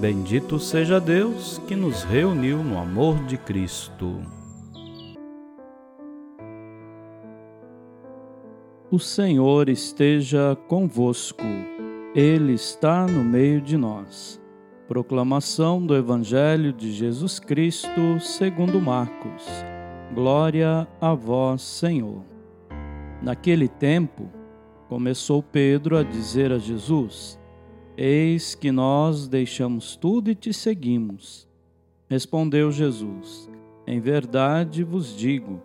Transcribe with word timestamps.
Bendito 0.00 0.58
seja 0.58 1.00
Deus 1.00 1.62
que 1.68 1.76
nos 1.76 2.02
reuniu 2.02 2.62
no 2.62 2.78
amor 2.78 3.24
de 3.26 3.38
Cristo. 3.38 4.20
O 8.90 8.98
Senhor 8.98 9.68
esteja 9.68 10.56
convosco, 10.68 11.44
Ele 12.14 12.54
está 12.54 13.06
no 13.06 13.24
meio 13.24 13.60
de 13.60 13.76
nós. 13.76 14.40
Proclamação 14.88 15.84
do 15.84 15.96
Evangelho 15.96 16.72
de 16.72 16.92
Jesus 16.92 17.38
Cristo 17.38 18.20
segundo 18.20 18.80
Marcos. 18.80 19.44
Glória 20.12 20.86
a 21.00 21.14
vós, 21.14 21.62
Senhor. 21.62 22.22
Naquele 23.22 23.68
tempo, 23.68 24.28
começou 24.88 25.42
Pedro 25.42 25.96
a 25.96 26.02
dizer 26.02 26.52
a 26.52 26.58
Jesus: 26.58 27.38
Eis 27.96 28.56
que 28.56 28.72
nós 28.72 29.28
deixamos 29.28 29.94
tudo 29.94 30.28
e 30.28 30.34
te 30.34 30.52
seguimos. 30.52 31.46
Respondeu 32.08 32.72
Jesus: 32.72 33.48
Em 33.86 34.00
verdade 34.00 34.82
vos 34.82 35.16
digo: 35.16 35.62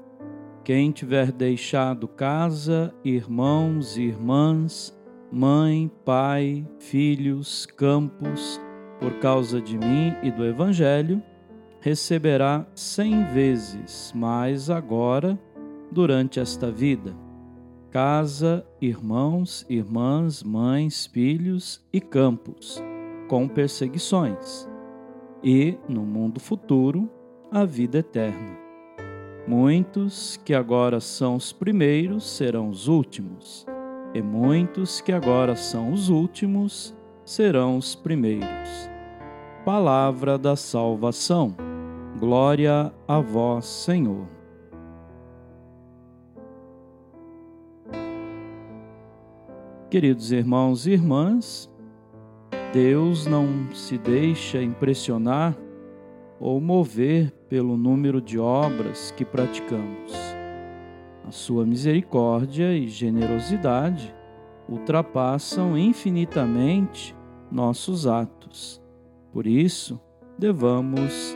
quem 0.63 0.91
tiver 0.91 1.31
deixado 1.31 2.07
casa, 2.07 2.93
irmãos 3.03 3.97
e 3.97 4.03
irmãs, 4.03 4.95
mãe, 5.31 5.89
pai, 6.05 6.67
filhos, 6.77 7.65
campos, 7.65 8.61
por 8.99 9.13
causa 9.13 9.59
de 9.59 9.75
mim 9.75 10.13
e 10.21 10.29
do 10.29 10.45
Evangelho, 10.45 11.23
receberá 11.81 12.63
cem 12.75 13.25
vezes 13.25 14.13
mais 14.15 14.69
agora, 14.69 15.39
durante 15.91 16.39
esta 16.39 16.69
vida 16.69 17.28
casa, 17.91 18.65
irmãos, 18.79 19.65
irmãs, 19.69 20.43
mães, 20.43 21.05
filhos 21.07 21.83
e 21.91 21.99
campos, 21.99 22.81
com 23.27 23.47
perseguições, 23.47 24.69
e, 25.43 25.77
no 25.87 26.01
mundo 26.01 26.39
futuro, 26.39 27.09
a 27.51 27.65
vida 27.65 27.99
eterna. 27.99 28.57
Muitos 29.47 30.37
que 30.45 30.53
agora 30.53 30.99
são 30.99 31.35
os 31.35 31.51
primeiros 31.51 32.29
serão 32.29 32.69
os 32.69 32.87
últimos, 32.87 33.65
e 34.13 34.21
muitos 34.21 35.01
que 35.01 35.11
agora 35.11 35.55
são 35.55 35.91
os 35.91 36.09
últimos 36.09 36.95
serão 37.25 37.77
os 37.77 37.95
primeiros. 37.95 38.89
Palavra 39.65 40.37
da 40.37 40.55
salvação. 40.55 41.55
Glória 42.19 42.93
a 43.07 43.19
vós, 43.19 43.65
Senhor. 43.65 44.38
Queridos 49.89 50.31
irmãos 50.31 50.85
e 50.85 50.91
irmãs, 50.91 51.67
Deus 52.71 53.25
não 53.25 53.73
se 53.73 53.97
deixa 53.97 54.61
impressionar 54.61 55.57
ou 56.39 56.61
mover 56.61 57.31
pelo 57.49 57.75
número 57.75 58.21
de 58.21 58.37
obras 58.37 59.09
que 59.09 59.25
praticamos. 59.25 60.13
A 61.27 61.31
sua 61.31 61.65
misericórdia 61.65 62.71
e 62.71 62.87
generosidade 62.87 64.13
ultrapassam 64.69 65.75
infinitamente 65.75 67.15
nossos 67.51 68.05
atos. 68.05 68.79
Por 69.33 69.47
isso, 69.47 69.99
devamos 70.37 71.35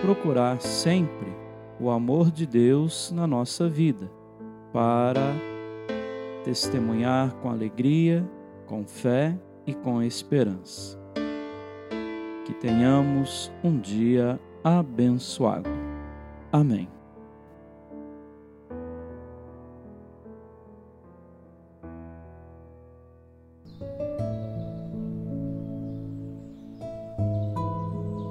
procurar 0.00 0.60
sempre 0.60 1.32
o 1.78 1.88
amor 1.88 2.32
de 2.32 2.48
Deus 2.48 3.12
na 3.12 3.28
nossa 3.28 3.68
vida, 3.68 4.10
para 4.72 5.51
testemunhar 6.44 7.34
com 7.36 7.50
alegria, 7.50 8.28
com 8.66 8.84
fé 8.84 9.36
e 9.66 9.74
com 9.74 10.02
esperança. 10.02 10.98
Que 12.44 12.52
tenhamos 12.54 13.52
um 13.62 13.78
dia 13.78 14.38
abençoado. 14.64 15.70
Amém. 16.50 16.88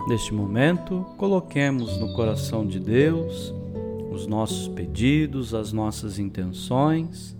Neste 0.08 0.34
momento, 0.34 1.06
coloquemos 1.18 1.98
no 1.98 2.14
coração 2.14 2.68
de 2.68 2.82
Deus 2.82 3.54
os 4.12 4.28
nossos 4.28 4.68
pedidos, 4.68 5.54
as 5.54 5.72
nossas 5.72 6.20
intenções 6.20 7.40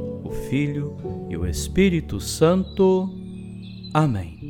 Filho 0.49 0.95
e 1.29 1.37
o 1.37 1.45
Espírito 1.45 2.19
Santo. 2.19 3.09
Amém. 3.93 4.40